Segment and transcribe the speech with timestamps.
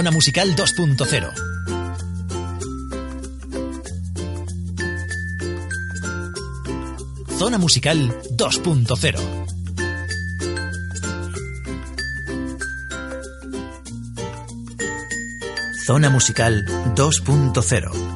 [0.00, 1.34] Zona Musical 2.0.
[7.36, 7.98] Zona Musical
[8.34, 9.44] 2.0.
[15.84, 18.09] Zona Musical 2.0.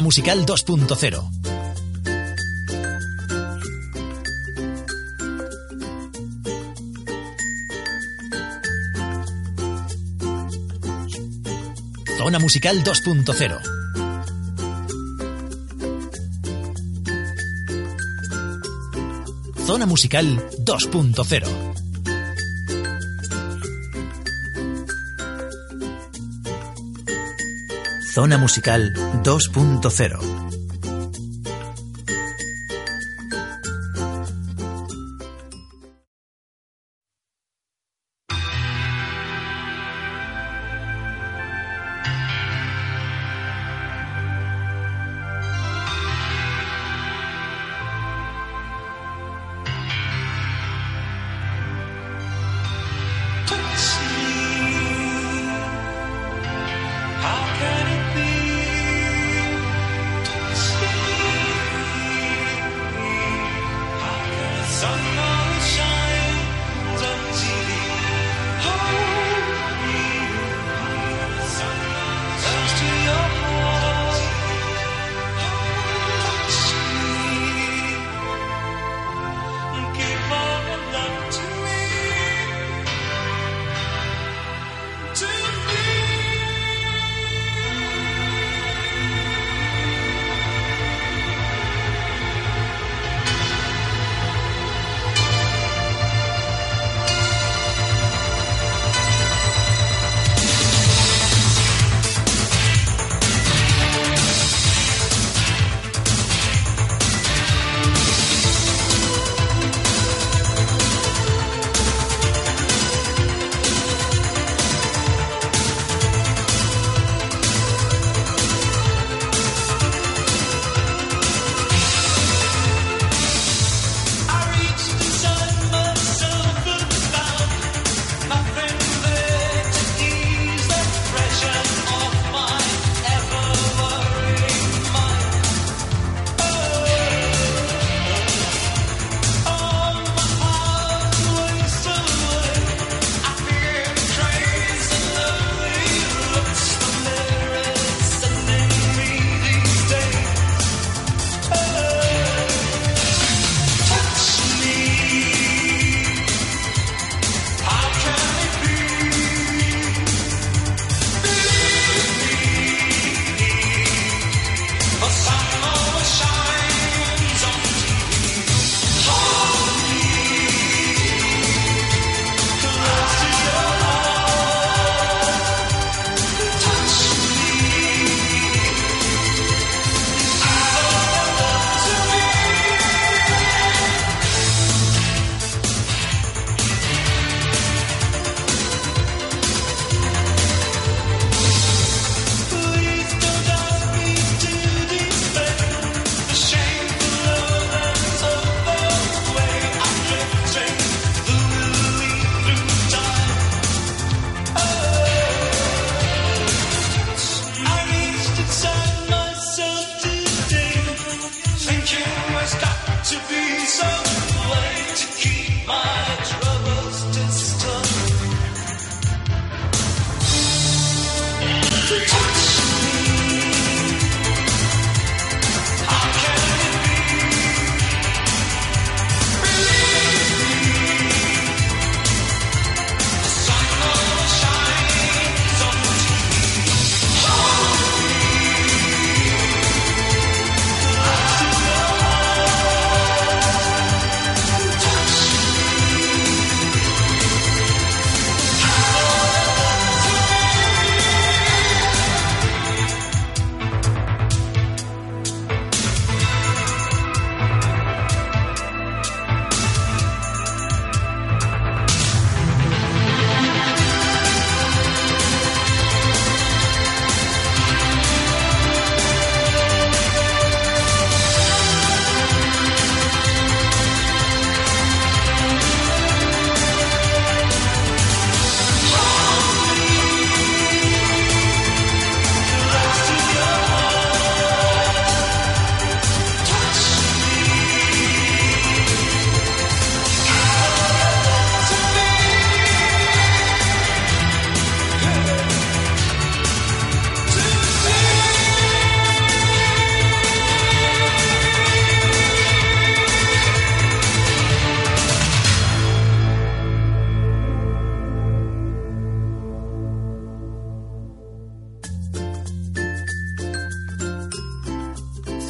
[0.00, 1.30] Zona Musical 2.0.
[12.16, 13.60] Zona Musical 2.0.
[19.66, 20.26] Zona Musical
[20.64, 21.69] 2.0.
[28.12, 28.92] Zona Musical
[29.22, 30.29] 2.0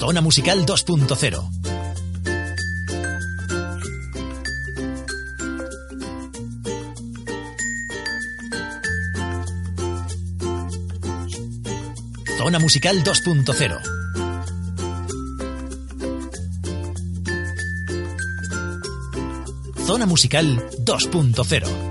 [0.00, 1.50] Zona Musical 2.0.
[12.38, 13.80] Zona Musical 2.0.
[19.84, 20.46] Zona Musical
[20.82, 21.89] 2.0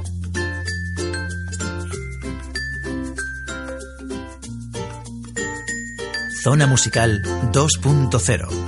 [6.50, 8.59] Zona Musical 2.0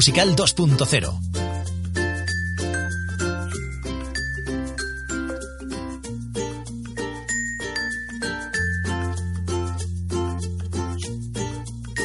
[0.00, 1.20] musical 2.0.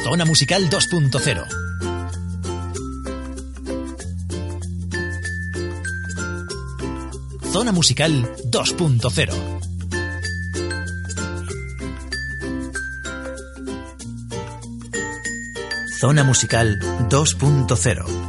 [0.04, 1.46] Zona Musical 2.0.
[7.50, 8.12] Zona Musical
[8.50, 9.55] 2.0
[16.06, 18.25] Zona Musical 2.0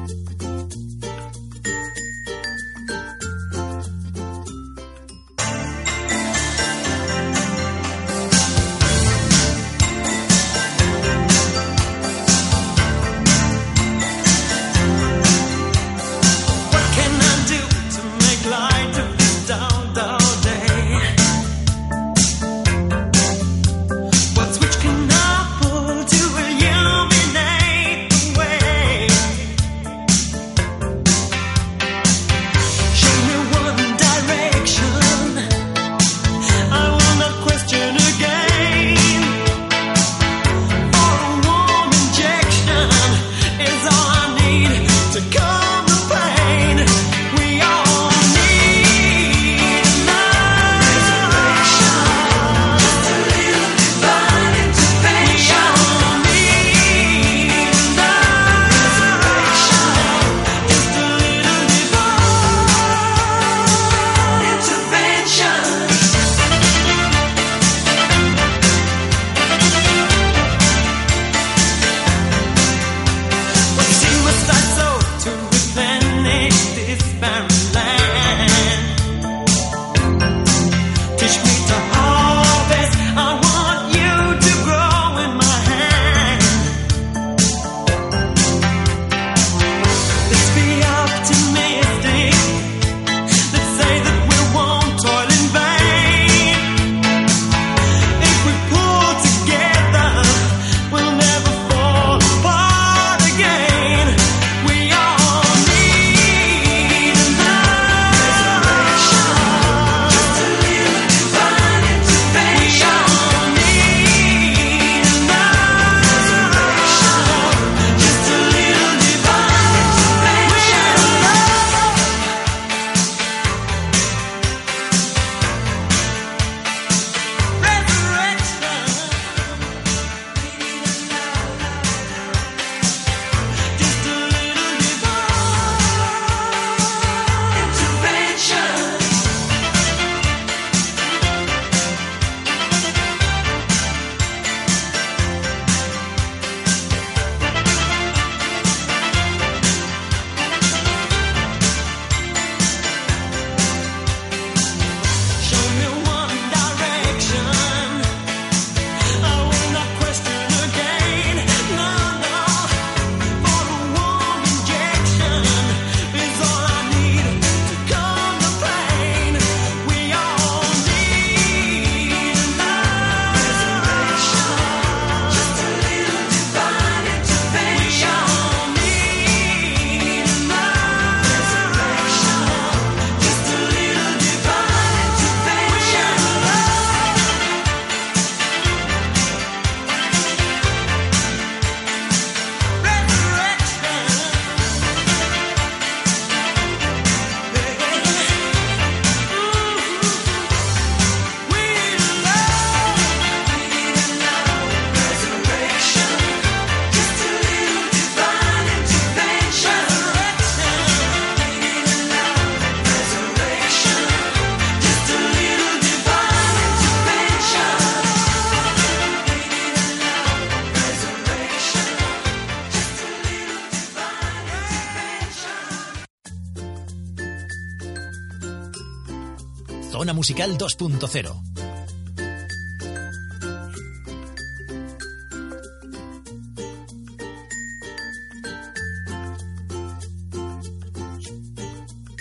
[230.38, 231.42] Musical 2.0.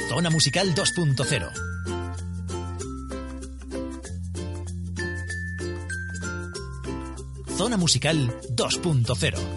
[0.09, 1.53] Zona Musical 2.0.
[7.55, 9.56] Zona Musical 2.0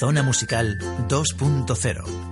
[0.00, 2.29] Zona Musical 2.0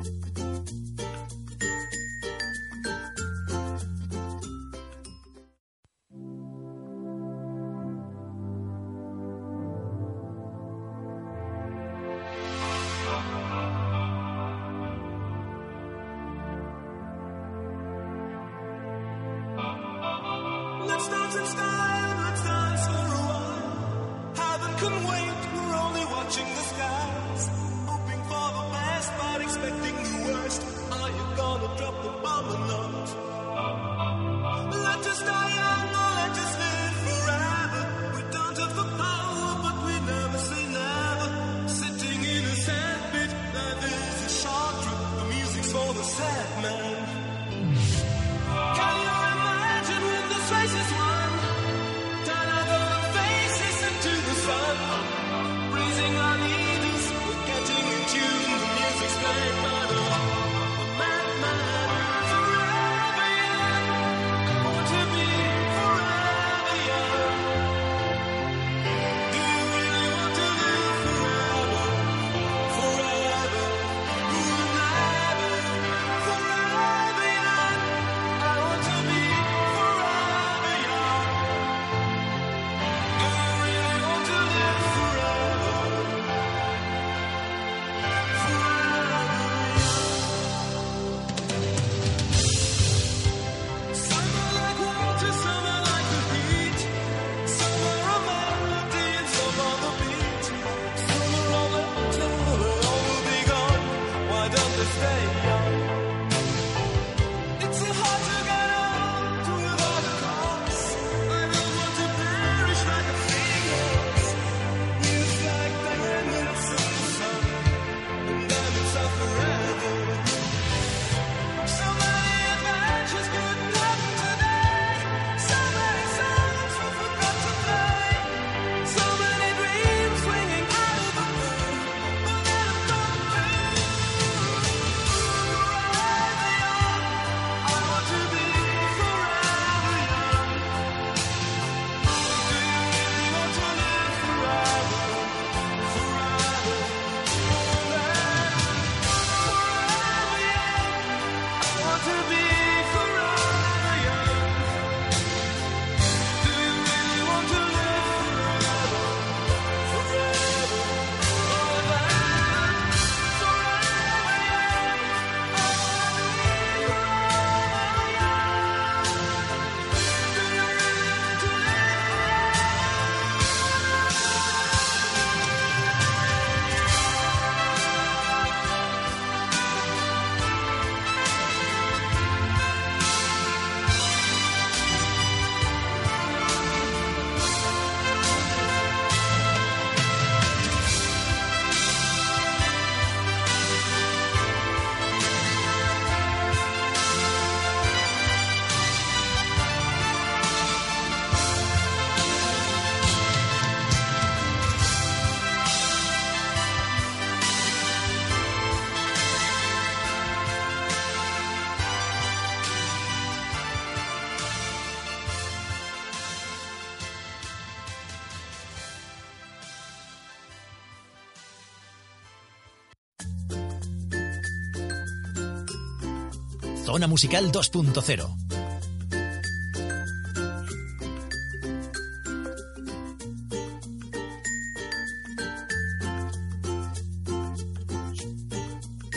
[226.89, 228.35] Zona Musical 2.0.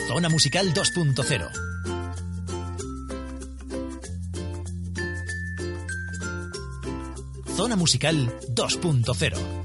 [0.06, 1.50] Zona Musical 2.0.
[7.56, 9.61] Zona Musical 2.0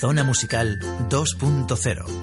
[0.00, 2.17] Zona Musical 2.0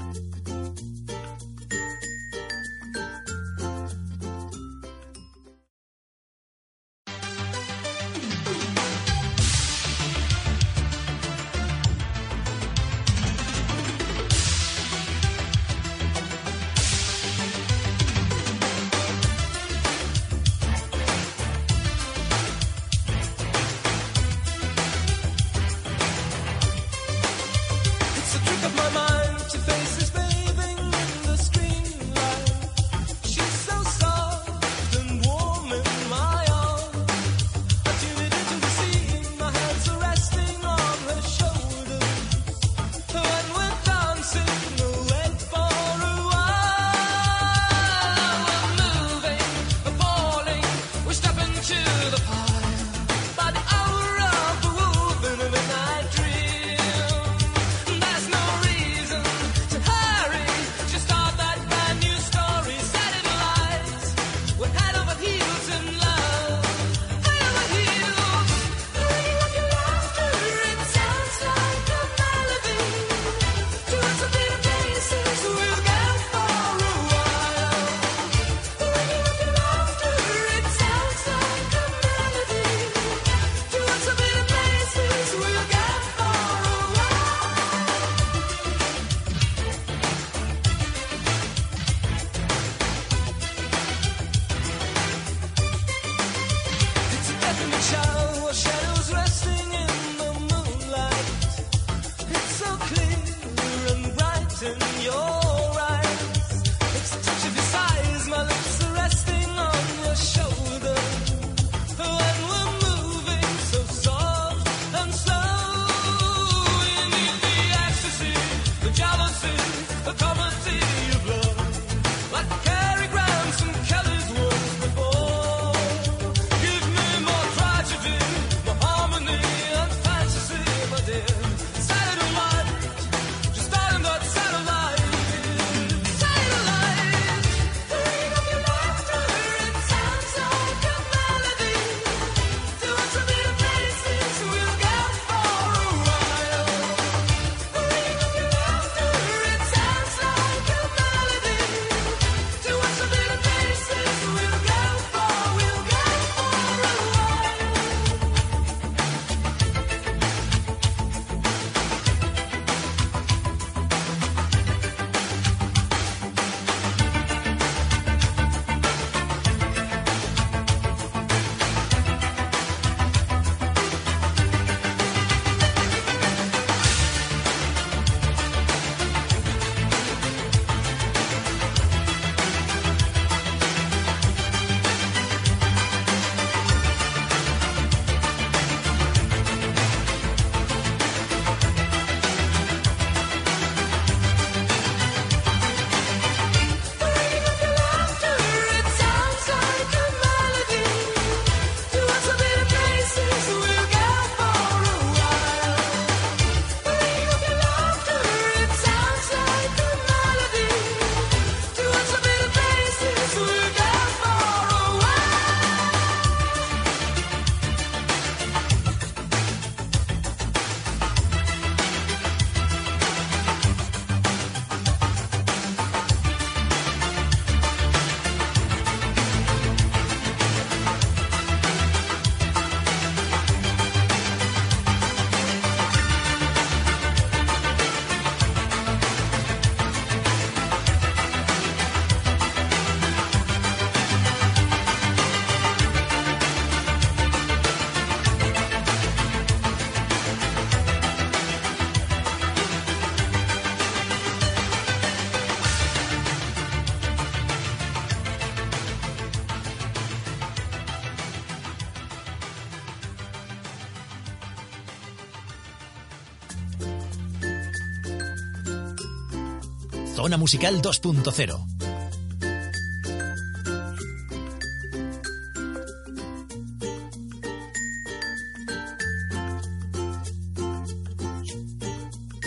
[270.26, 271.66] Ona Musical 2.0.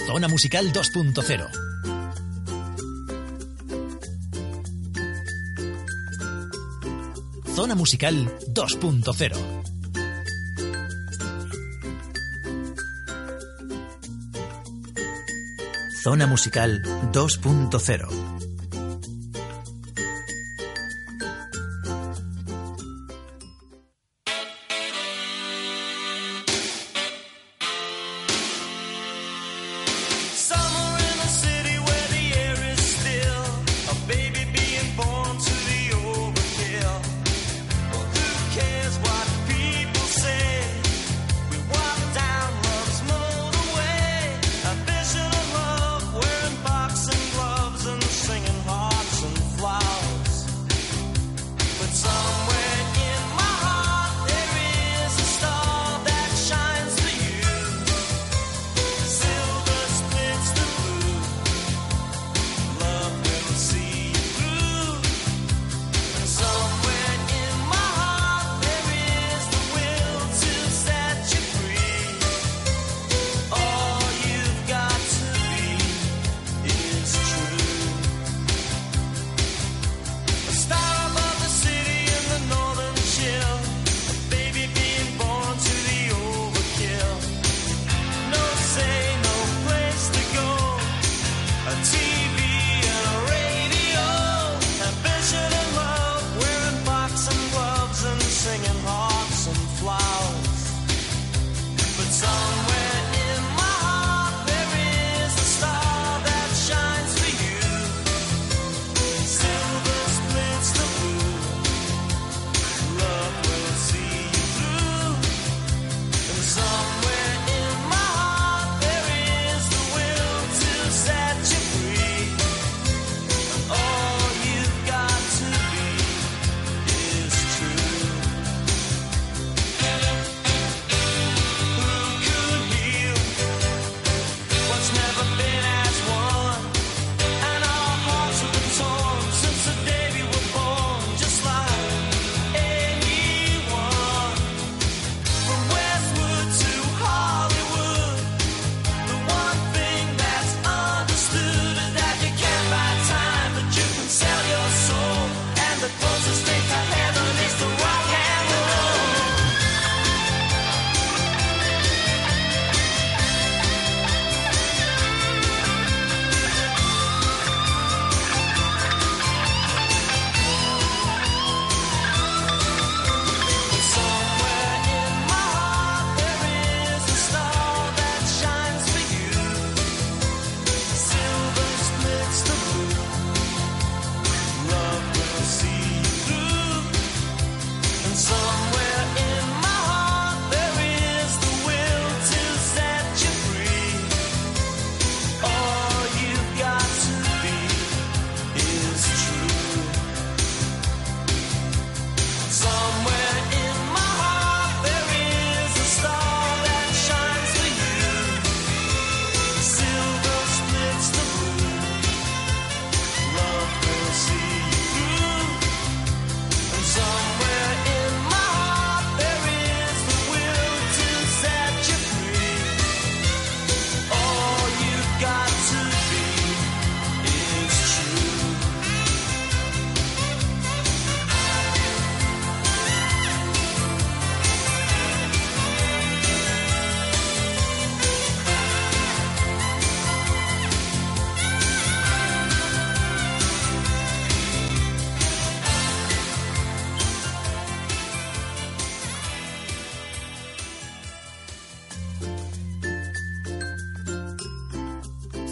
[0.08, 1.48] Zona Musical 2.0.
[7.54, 8.16] Zona Musical
[8.52, 9.47] 2.0
[16.08, 16.80] Zona Musical
[17.12, 18.17] 2.0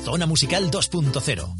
[0.07, 1.55] Zona Musical 2.0.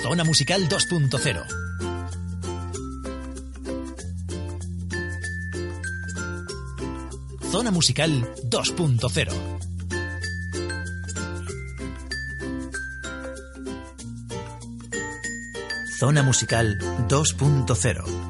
[0.00, 1.46] Zona Musical 2.0.
[7.50, 9.45] Zona Musical 2.0
[15.98, 16.76] Zona Musical
[17.08, 18.25] 2.0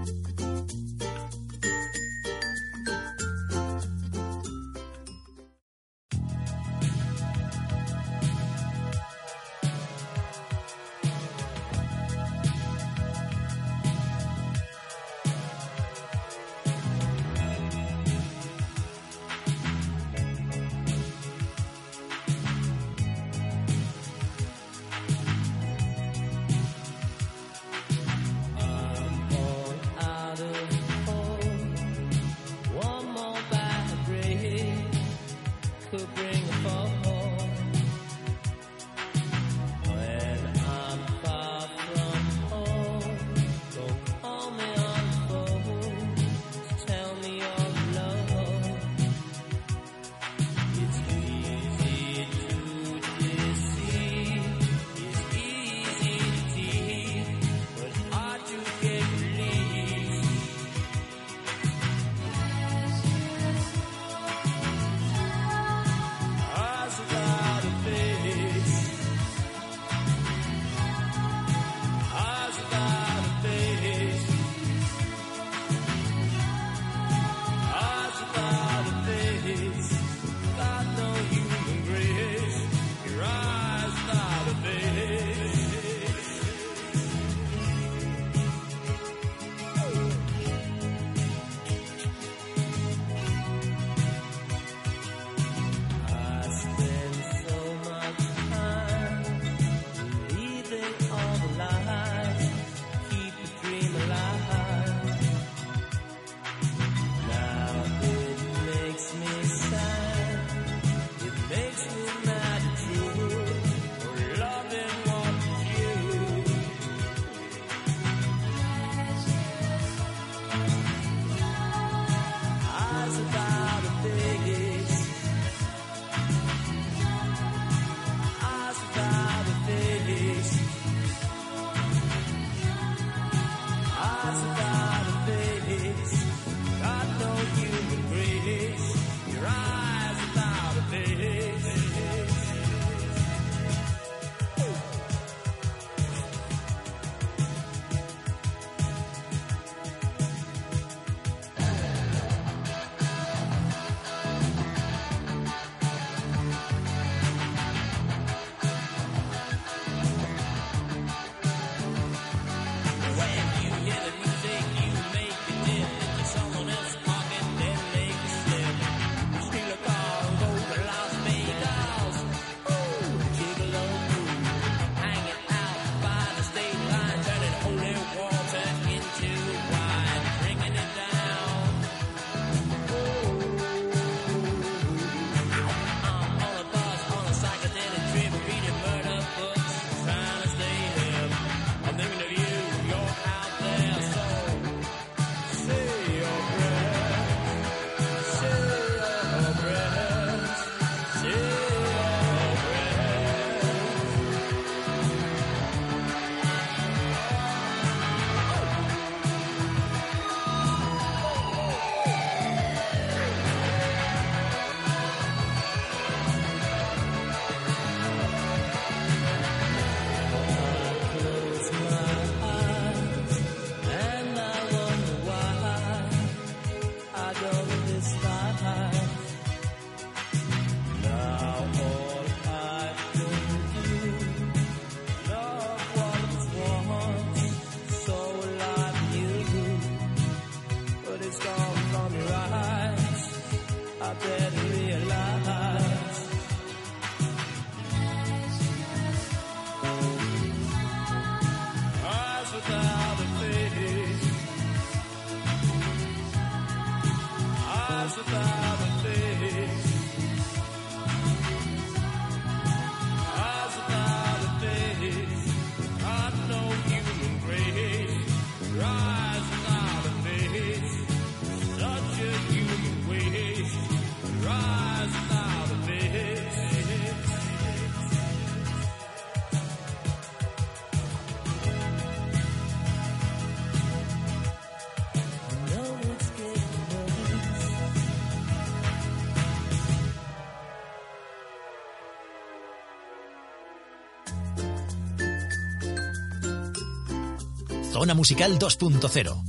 [297.99, 299.42] Zona Musical 2.0.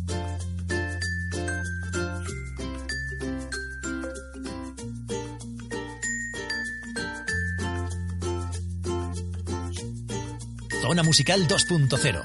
[10.81, 12.23] Zona Musical 2.0.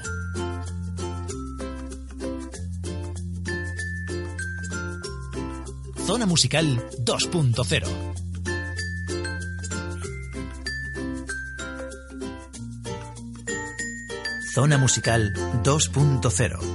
[6.05, 8.12] Zona Musical 2.0.
[14.53, 15.33] Zona Musical
[15.63, 16.72] 2.0.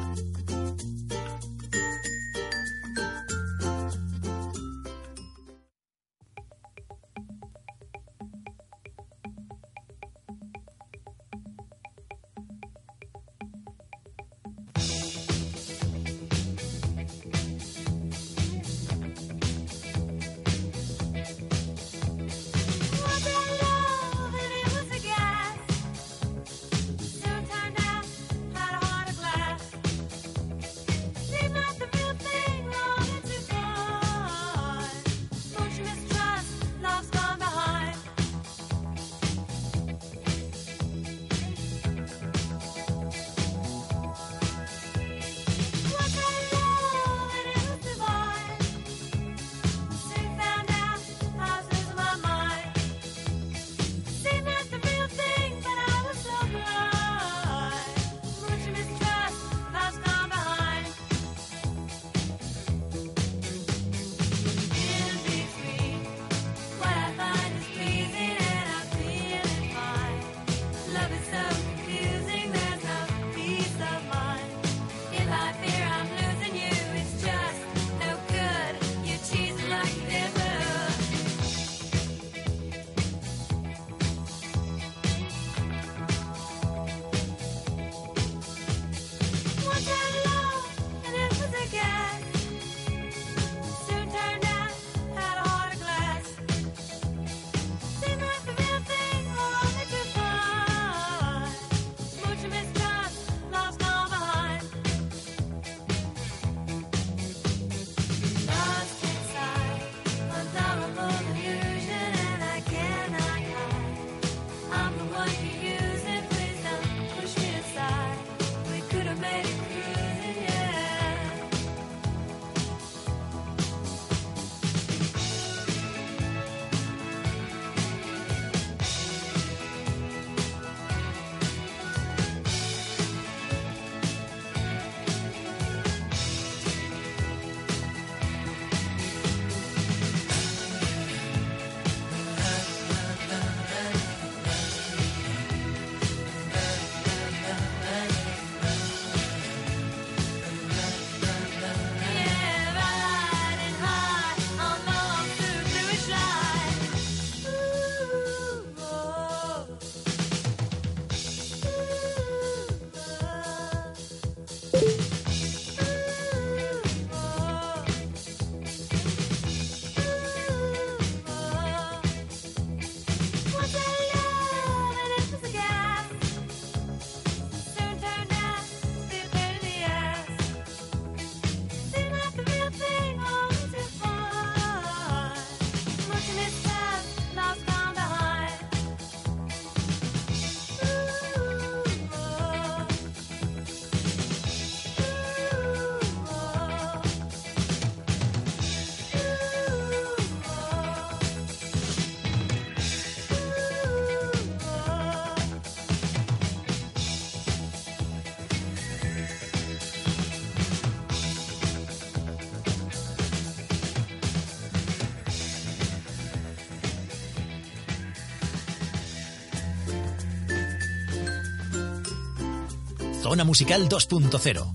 [223.28, 224.72] Zona Musical 2.0.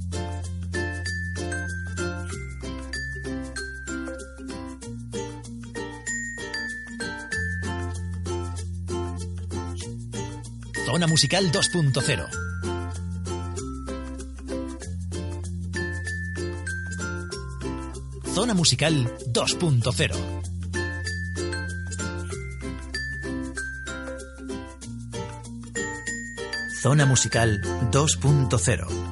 [10.86, 12.30] Zona Musical 2.0.
[18.36, 20.33] Zona Musical 2.0.
[26.84, 27.62] Zona Musical
[27.92, 29.03] 2.0.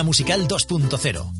[0.00, 1.32] Zona Musical 2.0.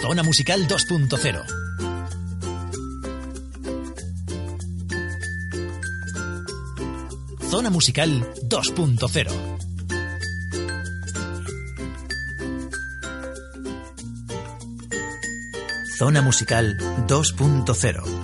[0.00, 1.44] Zona Musical 2.0.
[7.50, 9.41] Zona Musical 2.0.
[15.98, 16.76] Zona Musical
[17.06, 18.21] 2.0.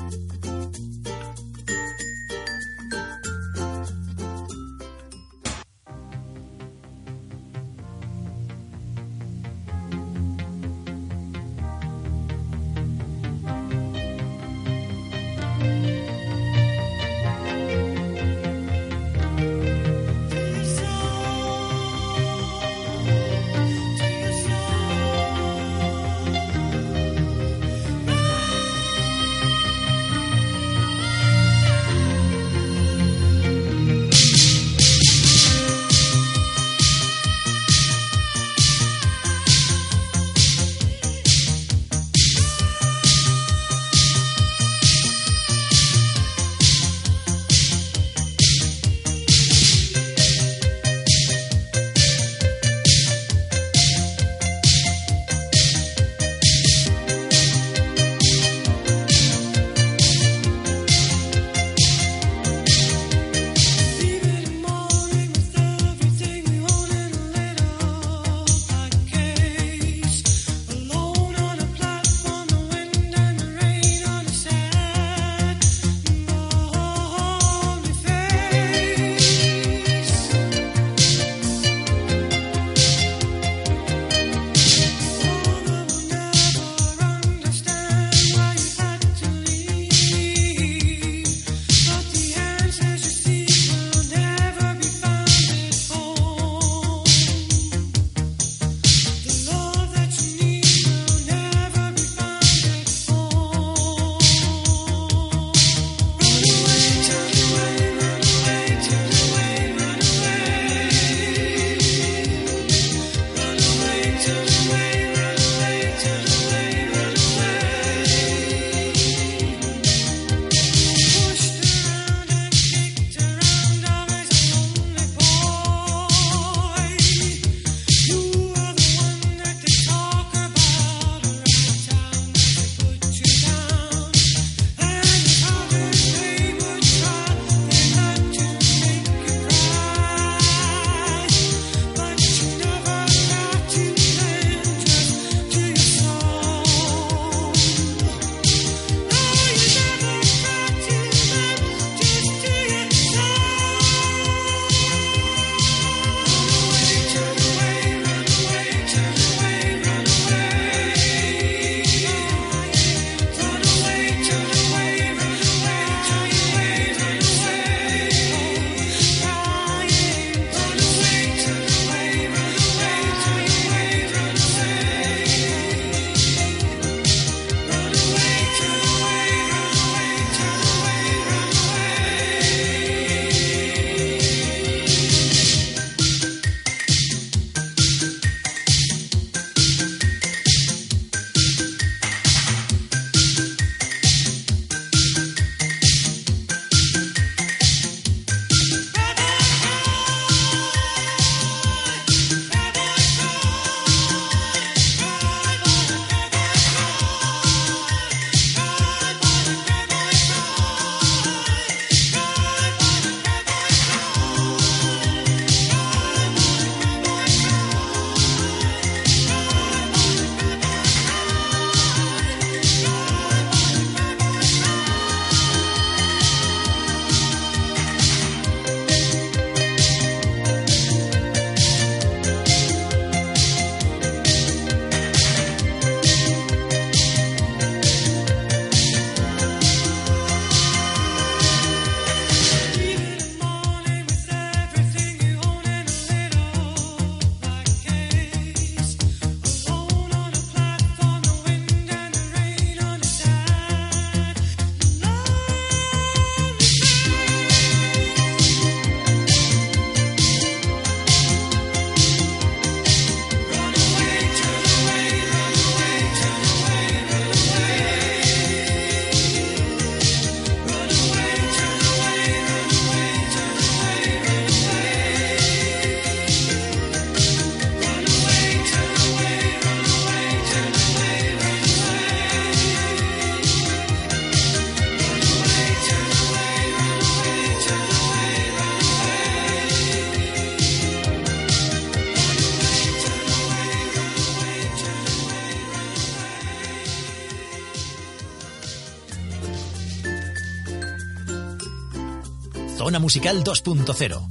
[303.09, 304.29] Musical 2.0.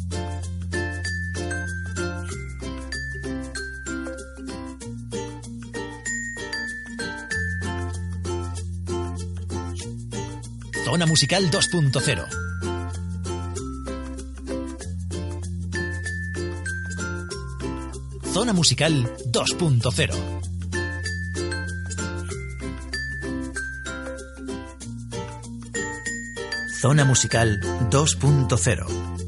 [10.85, 12.27] Zona Musical 2.0.
[18.31, 18.93] Zona Musical
[19.31, 20.36] 2.0.
[26.87, 27.59] Zona Musical
[27.89, 29.26] 2.0.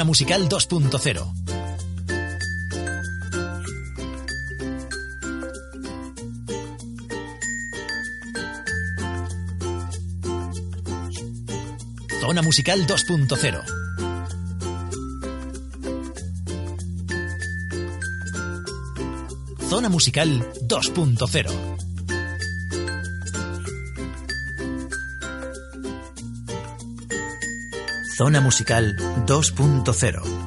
[0.00, 1.32] Zona Musical 2.0.
[12.18, 13.62] Zona Musical 2.0.
[19.68, 21.69] Zona Musical 2.0
[28.20, 30.39] Zona Musical 2.0.